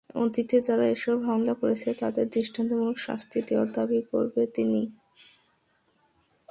[0.15, 4.81] অতীতে যারা এসব হামলা করেছে, তাদের দৃষ্টান্তমূলক শাস্তি দেওয়ার দাবি করেন তিনি।